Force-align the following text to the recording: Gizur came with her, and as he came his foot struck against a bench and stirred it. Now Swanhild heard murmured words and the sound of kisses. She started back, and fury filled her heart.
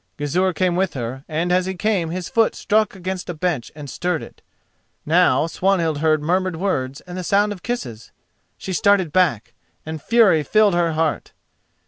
Gizur 0.17 0.51
came 0.51 0.75
with 0.75 0.95
her, 0.95 1.23
and 1.29 1.51
as 1.51 1.67
he 1.67 1.75
came 1.75 2.09
his 2.09 2.27
foot 2.27 2.55
struck 2.55 2.95
against 2.95 3.29
a 3.29 3.35
bench 3.35 3.71
and 3.75 3.87
stirred 3.87 4.23
it. 4.23 4.41
Now 5.05 5.45
Swanhild 5.45 5.99
heard 5.99 6.23
murmured 6.23 6.55
words 6.55 7.01
and 7.01 7.15
the 7.15 7.23
sound 7.23 7.53
of 7.53 7.61
kisses. 7.61 8.11
She 8.57 8.73
started 8.73 9.13
back, 9.13 9.53
and 9.85 10.01
fury 10.01 10.41
filled 10.41 10.73
her 10.73 10.93
heart. 10.93 11.33